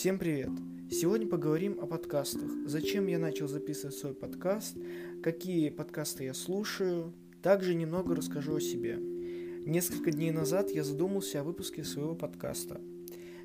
[0.00, 0.48] Всем привет!
[0.90, 2.50] Сегодня поговорим о подкастах.
[2.64, 4.74] Зачем я начал записывать свой подкаст,
[5.22, 8.96] какие подкасты я слушаю, также немного расскажу о себе.
[8.96, 12.80] Несколько дней назад я задумался о выпуске своего подкаста.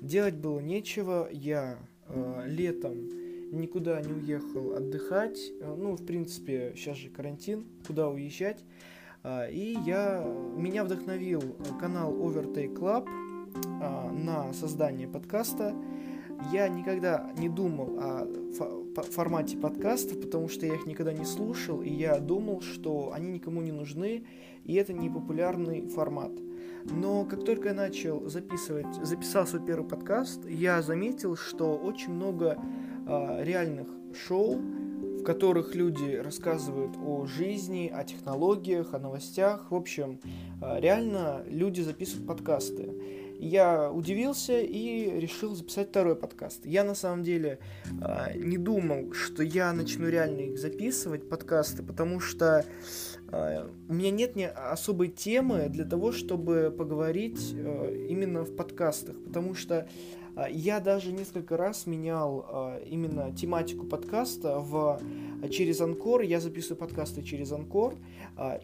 [0.00, 3.10] Делать было нечего, я э, летом
[3.52, 8.64] никуда не уехал отдыхать, э, ну, в принципе, сейчас же карантин, куда уезжать,
[9.22, 10.24] э, и я,
[10.56, 11.42] меня вдохновил
[11.78, 15.74] канал Overtake Club э, на создание подкаста,
[16.52, 18.26] я никогда не думал о
[19.10, 23.60] формате подкастов, потому что я их никогда не слушал, и я думал, что они никому
[23.62, 24.24] не нужны,
[24.64, 26.32] и это не популярный формат.
[26.84, 32.58] Но как только я начал записывать, записал свой первый подкаст, я заметил, что очень много
[33.06, 39.70] э, реальных шоу, в которых люди рассказывают о жизни, о технологиях, о новостях.
[39.70, 40.20] В общем,
[40.62, 42.90] э, реально люди записывают подкасты
[43.38, 46.66] я удивился и решил записать второй подкаст.
[46.66, 47.58] Я на самом деле
[48.00, 52.64] э, не думал, что я начну реально их записывать, подкасты, потому что
[53.88, 59.54] у меня нет ни особой темы для того, чтобы поговорить э, именно в подкастах, потому
[59.54, 59.86] что
[60.38, 65.00] а, я даже несколько раз менял именно тематику подкаста в,
[65.50, 66.22] через Анкор.
[66.22, 67.96] Я записываю подкасты через Анкор,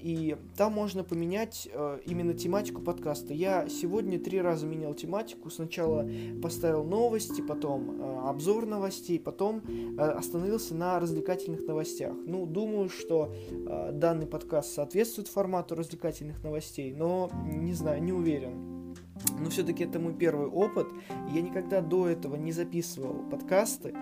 [0.00, 1.68] и там можно поменять
[2.06, 3.34] именно тематику подкаста.
[3.34, 5.50] Я сегодня три раза менял тематику.
[5.50, 6.08] Сначала
[6.40, 9.62] поставил новости, потом обзор новостей, потом
[9.98, 12.14] остановился на развлекательных новостях.
[12.24, 13.34] Ну, думаю, что
[13.90, 18.73] данный подкаст соответствует формату развлекательных новостей, но не знаю, не уверен
[19.38, 20.88] но все-таки это мой первый опыт.
[21.32, 23.94] Я никогда до этого не записывал подкасты.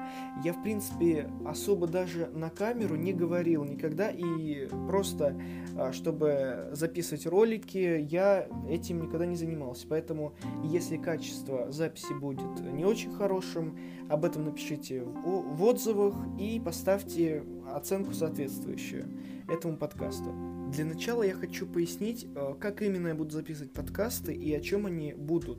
[0.42, 4.10] Я, в принципе, особо даже на камеру не говорил никогда.
[4.10, 5.38] И просто,
[5.76, 9.86] а, чтобы записывать ролики, я этим никогда не занимался.
[9.88, 17.44] Поэтому, если качество записи будет не очень хорошим, об этом напишите в отзывах и поставьте
[17.70, 19.06] оценку соответствующую
[19.48, 20.61] этому подкасту.
[20.72, 24.86] Для начала я хочу пояснить, э, как именно я буду записывать подкасты и о чем
[24.86, 25.58] они будут.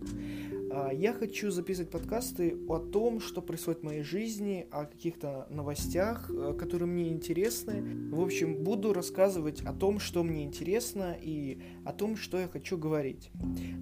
[0.71, 6.31] А, я хочу записывать подкасты о том, что происходит в моей жизни, о каких-то новостях,
[6.31, 8.09] э, которые мне интересны.
[8.09, 12.75] В общем, буду рассказывать о том, что мне интересно и о том, что я хочу
[12.75, 13.29] говорить.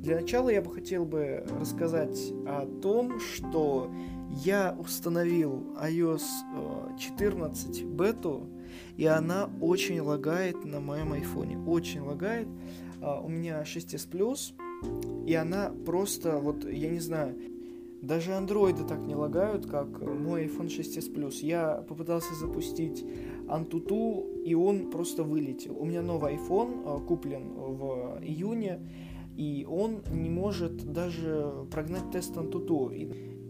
[0.03, 3.89] Для начала я бы хотел бы рассказать о том, что
[4.37, 6.23] я установил iOS
[6.97, 8.47] 14 э, бету,
[8.97, 11.57] и она очень лагает на моем айфоне.
[11.57, 12.47] Очень лагает.
[13.01, 14.53] А, у меня 6s Plus,
[15.27, 17.35] и она просто, вот, я не знаю,
[18.01, 21.45] даже андроиды так не лагают, как мой iPhone 6s Plus.
[21.45, 23.03] Я попытался запустить
[23.47, 25.77] Antutu, и он просто вылетел.
[25.77, 28.79] У меня новый iPhone а, куплен в июне,
[29.35, 32.93] и он не может даже прогнать тест Antutu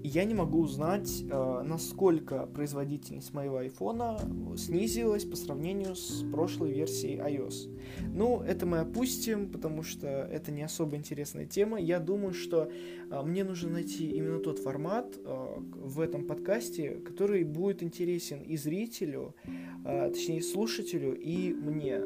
[0.04, 4.20] я не могу узнать, э, насколько производительность моего айфона
[4.58, 7.70] снизилась по сравнению с прошлой версией iOS.
[8.14, 11.80] Ну, это мы опустим, потому что это не особо интересная тема.
[11.80, 12.72] Я думаю, что
[13.10, 18.58] э, мне нужно найти именно тот формат э, в этом подкасте, который будет интересен и
[18.58, 19.36] зрителю,
[19.84, 22.02] точнее слушателю, и мне.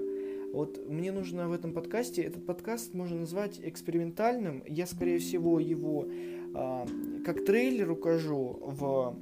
[0.56, 4.64] Вот мне нужно в этом подкасте, этот подкаст можно назвать экспериментальным.
[4.66, 6.08] Я, скорее всего, его
[7.26, 9.18] как трейлер укажу в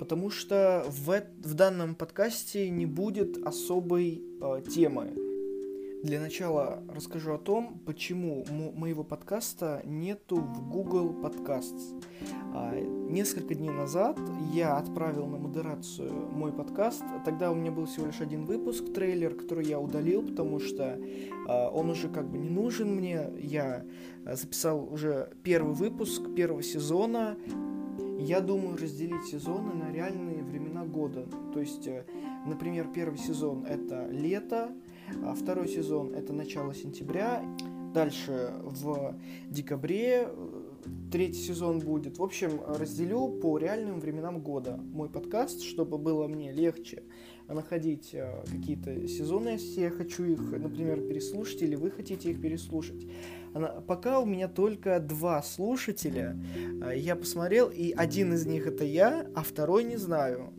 [0.00, 5.29] потому что в, в данном подкасте не будет особой э, темы.
[6.02, 12.02] Для начала расскажу о том, почему моего подкаста нету в Google Podcasts.
[12.54, 14.18] А, несколько дней назад
[14.54, 17.02] я отправил на модерацию мой подкаст.
[17.26, 20.98] Тогда у меня был всего лишь один выпуск, трейлер, который я удалил, потому что
[21.46, 23.30] а, он уже как бы не нужен мне.
[23.38, 23.84] Я
[24.24, 27.36] записал уже первый выпуск первого сезона.
[28.18, 31.26] Я думаю разделить сезоны на реальные времена года.
[31.52, 32.04] То есть, э,
[32.46, 34.72] например, первый сезон это лето,
[35.24, 37.44] а второй сезон это начало сентября.
[37.94, 39.16] Дальше в
[39.48, 40.62] декабре э,
[41.10, 42.18] третий сезон будет.
[42.18, 47.02] В общем, разделю по реальным временам года мой подкаст, чтобы было мне легче
[47.48, 53.06] находить э, какие-то сезоны, если я хочу их, например, переслушать, или вы хотите их переслушать.
[53.86, 56.36] Пока у меня только два слушателя.
[56.82, 60.52] Э, я посмотрел, и один из них это я, а второй не знаю.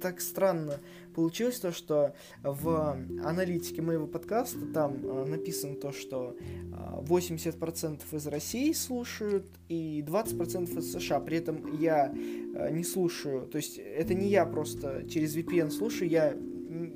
[0.00, 0.80] Так странно
[1.14, 6.36] получилось то, что в аналитике моего подкаста там э, написано то, что
[6.72, 11.20] 80% из России слушают и 20% из США.
[11.20, 16.34] При этом я не слушаю, то есть это не я просто через VPN слушаю, я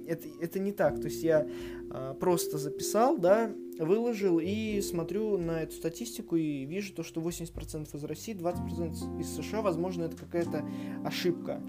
[0.06, 1.00] это, это не так.
[1.00, 1.46] То есть я
[1.90, 7.96] а, просто записал, да, выложил и смотрю на эту статистику и вижу то, что 80%
[7.96, 10.64] из России, 20% из США, возможно, это какая-то
[11.04, 11.62] ошибка.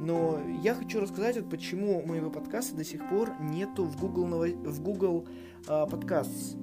[0.00, 4.82] Но я хочу рассказать, вот почему моего подкаста до сих пор нету в Google, в
[4.82, 5.28] Google
[5.66, 6.56] uh, Podcasts.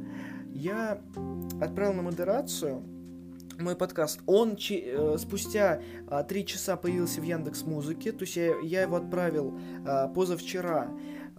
[0.51, 1.01] Я
[1.61, 2.81] отправил на модерацию
[3.59, 4.19] мой подкаст.
[4.25, 8.81] Он чи, э, спустя э, три часа появился в Яндекс Музыке, то есть я, я
[8.83, 10.89] его отправил э, позавчера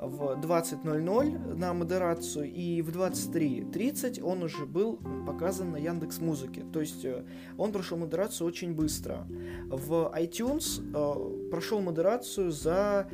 [0.00, 6.65] в 20.00 на модерацию, и в 23.30 он уже был показан на Яндекс Музыке.
[6.73, 7.25] То есть э,
[7.56, 9.26] он прошел модерацию очень быстро.
[9.69, 13.09] В iTunes э, прошел модерацию за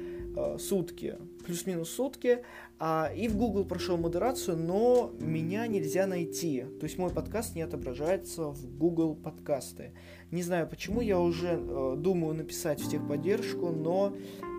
[0.59, 2.45] сутки, плюс-минус сутки,
[2.79, 6.65] а, и в Google прошел модерацию, но меня нельзя найти.
[6.81, 9.93] То есть мой подкаст не отображается в Google подкасты.
[10.31, 14.15] Не знаю почему, я уже э, думаю написать в техподдержку, но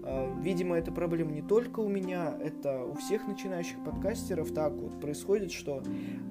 [0.05, 4.99] Э, видимо, эта проблема не только у меня, это у всех начинающих подкастеров так вот
[5.01, 5.81] происходит, что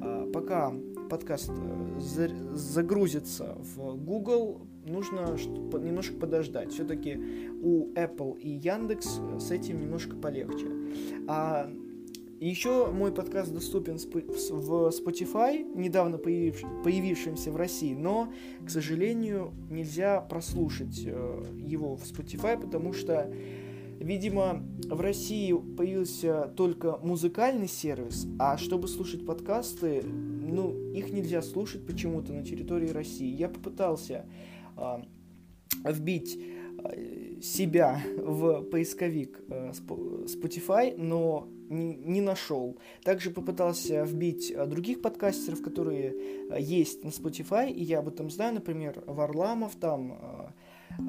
[0.02, 0.73] э, пока
[1.11, 5.37] подкаст э, загрузится в Google, нужно
[5.79, 6.73] немножко подождать.
[6.73, 7.19] Все-таки
[7.63, 10.67] у Apple и Яндекс с этим немножко полегче.
[11.27, 11.71] А
[12.41, 18.33] еще мой подкаст доступен в Spotify, недавно появившемся в России, но,
[18.67, 23.33] к сожалению, нельзя прослушать его в Spotify, потому что
[24.01, 31.87] Видимо, в России появился только музыкальный сервис, а чтобы слушать подкасты, ну, их нельзя слушать
[31.87, 33.35] почему-то на территории России.
[33.35, 34.54] Я попытался э,
[35.85, 42.79] вбить э, себя в поисковик э, Spotify, но не, нашел.
[43.03, 46.15] Также попытался вбить других подкастеров, которые
[46.59, 50.53] есть на Spotify, и я об этом знаю, например, Варламов там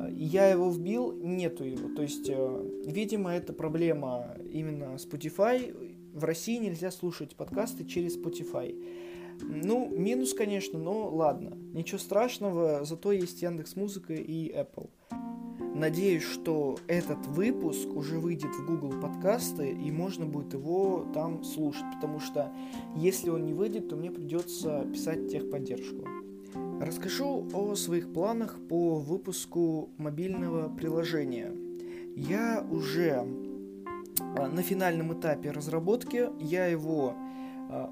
[0.09, 1.89] я его вбил, нету его.
[1.95, 5.73] То есть, э, видимо, это проблема именно Spotify.
[6.13, 8.73] В России нельзя слушать подкасты через Spotify.
[9.41, 11.57] Ну, минус, конечно, но ладно.
[11.73, 14.89] Ничего страшного, зато есть Яндекс Музыка и Apple.
[15.75, 21.83] Надеюсь, что этот выпуск уже выйдет в Google подкасты и можно будет его там слушать,
[21.95, 22.49] потому что
[22.95, 26.07] если он не выйдет, то мне придется писать техподдержку.
[26.79, 31.51] Расскажу о своих планах по выпуску мобильного приложения.
[32.15, 33.25] Я уже
[34.37, 37.15] а, на финальном этапе разработки, я его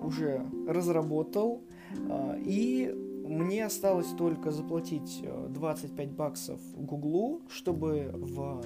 [0.01, 1.63] уже разработал,
[2.09, 2.93] а, и
[3.25, 8.63] мне осталось только заплатить 25 баксов Гуглу, чтобы в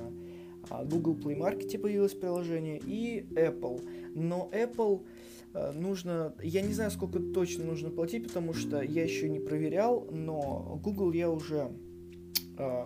[0.86, 3.82] Google Play Market появилось приложение, и Apple.
[4.16, 5.04] Но Apple
[5.58, 10.08] Э, нужно, я не знаю, сколько точно нужно платить, потому что я еще не проверял,
[10.12, 11.72] но Google я уже
[12.58, 12.86] э,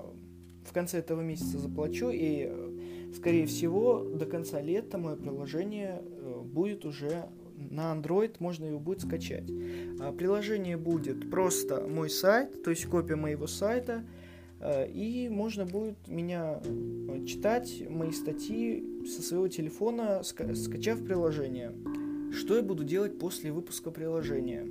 [0.63, 6.01] в конце этого месяца заплачу, и, э, скорее всего, до конца лета мое приложение
[6.45, 7.25] будет уже
[7.69, 9.49] на Android, можно его будет скачать.
[9.99, 14.03] А приложение будет просто мой сайт, то есть копия моего сайта,
[14.63, 16.61] и можно будет меня
[17.25, 21.73] читать, мои статьи со своего телефона, скачав приложение.
[22.31, 24.65] Что я буду делать после выпуска приложения?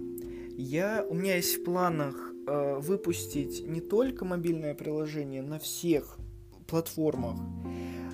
[0.57, 6.19] Я, у меня есть в планах э, выпустить не только мобильное приложение на всех
[6.67, 7.39] платформах,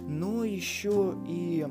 [0.09, 1.67] но еще и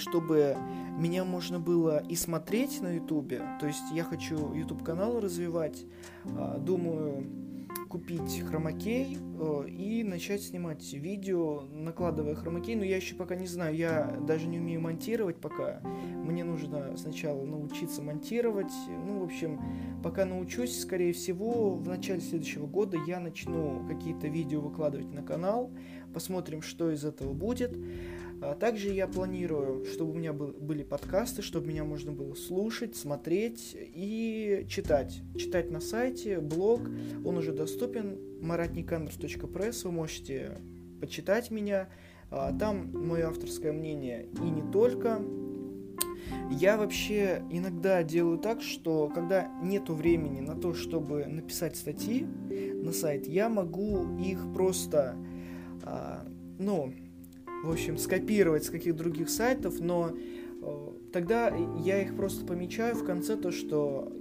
[0.00, 0.56] чтобы
[0.98, 3.42] меня можно было и смотреть на Ютубе.
[3.60, 5.84] То есть я хочу YouTube канал развивать.
[6.24, 7.24] Э, думаю,
[7.90, 12.76] купить хромакей э, и начать снимать видео, накладывая хромакей.
[12.76, 15.80] Но я еще пока не знаю, я даже не умею монтировать пока.
[15.82, 18.72] Мне нужно сначала научиться монтировать.
[18.88, 19.60] Ну, в общем,
[20.02, 25.72] пока научусь, скорее всего, в начале следующего года я начну какие-то видео выкладывать на канал.
[26.14, 27.76] Посмотрим, что из этого будет.
[28.42, 32.96] А также я планирую, чтобы у меня был, были подкасты, чтобы меня можно было слушать,
[32.96, 35.20] смотреть и читать.
[35.36, 36.80] Читать на сайте, блог,
[37.24, 40.58] он уже доступен, maratnikandrов.press, вы можете
[41.00, 41.88] почитать меня.
[42.30, 45.20] А, там мое авторское мнение и не только.
[46.50, 52.92] Я вообще иногда делаю так, что когда нету времени на то, чтобы написать статьи на
[52.92, 55.16] сайт, я могу их просто,
[55.82, 56.26] а,
[56.58, 56.92] ну,
[57.62, 63.04] в общем, скопировать с каких других сайтов, но э, тогда я их просто помечаю в
[63.04, 64.12] конце то, что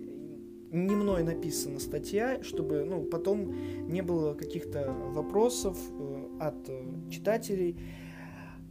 [0.71, 3.55] не мной написана статья, чтобы ну, потом
[3.87, 7.77] не было каких-то вопросов э, от э, читателей.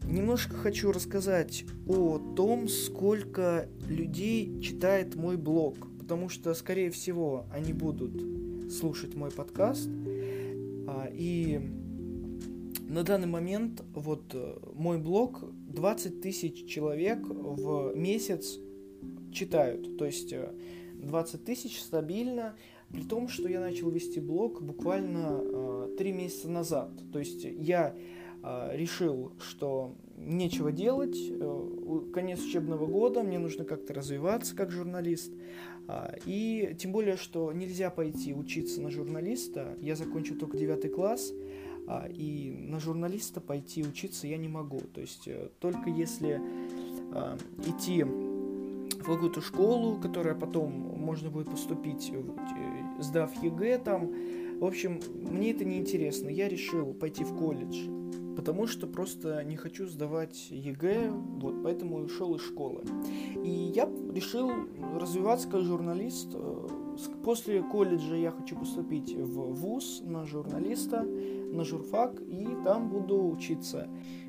[0.05, 7.73] Немножко хочу рассказать о том, сколько людей читает мой блог, потому что, скорее всего, они
[7.73, 9.91] будут слушать мой подкаст.
[10.87, 11.61] А, и
[12.89, 18.59] на данный момент вот э, мой блог 20 тысяч человек в месяц
[19.33, 19.99] читают.
[19.99, 20.51] То есть э,
[20.95, 22.57] 20 тысяч стабильно,
[22.91, 26.91] при том, что я начал вести блог буквально э, 3 месяца назад.
[27.13, 27.95] То есть я
[28.43, 35.31] э, решил, что нечего делать, э, конец учебного года, мне нужно как-то развиваться как журналист.
[35.89, 41.33] Э, и тем более, что нельзя пойти учиться на журналиста, я закончил только 9 класс,
[41.35, 41.68] э,
[42.11, 44.81] и на журналиста пойти учиться я не могу.
[44.93, 46.41] То есть э, только если
[47.13, 52.23] э, идти в какую-то школу, которая потом можно будет поступить, э,
[53.01, 54.13] сдав ЕГЭ там.
[54.61, 56.29] В общем, мне это не интересно.
[56.29, 57.89] Я решил пойти в колледж,
[58.37, 62.83] потому что просто не хочу сдавать ЕГЭ, вот, поэтому ушел из школы.
[63.43, 64.51] И я решил
[64.95, 66.31] развиваться как журналист.
[66.35, 66.69] Э,
[67.25, 71.07] после колледжа я хочу поступить в ВУЗ на журналиста,
[71.53, 73.89] на журфак, и там буду учиться.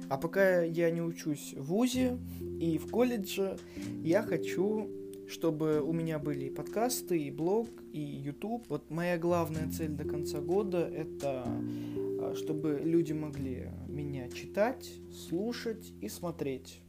[0.09, 2.17] А пока я не учусь в ВУЗе
[2.59, 3.57] и в колледже,
[4.03, 4.89] я хочу
[5.29, 8.65] чтобы у меня были и подкасты, и блог, и YouTube.
[8.67, 15.93] Вот моя главная цель до конца года— это а, чтобы люди могли меня читать, слушать
[16.01, 16.81] и смотреть.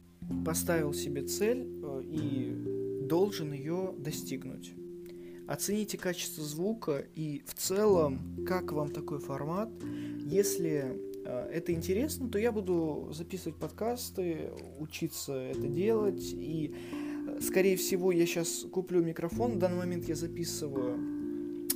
[0.45, 4.73] Поставил себе цель э, и должен ее достигнуть.
[5.47, 9.69] Оцените качество звука и в целом, как вам такой формат.
[10.31, 16.73] Если э, это интересно, то я буду записывать подкасты, учиться это делать и
[17.39, 19.53] Скорее всего, я сейчас куплю микрофон.
[19.53, 20.97] В данный момент я записываю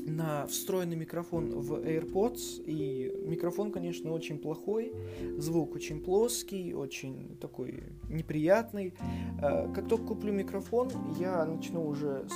[0.05, 2.63] на встроенный микрофон в AirPods.
[2.65, 4.93] И микрофон, конечно, очень плохой.
[5.37, 8.93] Звук очень плоский, очень такой неприятный.
[9.41, 12.27] Э, как только куплю микрофон, я начну уже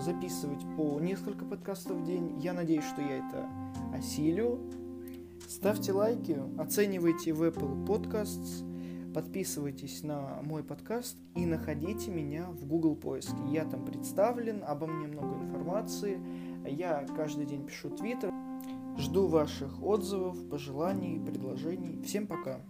[0.00, 2.38] записывать по несколько подкастов в день.
[2.40, 3.48] Я надеюсь, что я это
[3.92, 4.60] осилю.
[5.48, 8.68] Ставьте лайки, оценивайте в Apple Podcasts
[9.14, 13.38] Подписывайтесь на мой подкаст и находите меня в Google поиске.
[13.50, 16.20] Я там представлен, обо мне много информации.
[16.64, 18.30] Я каждый день пишу твиттер.
[18.98, 22.02] Жду ваших отзывов, пожеланий, предложений.
[22.04, 22.60] Всем пока!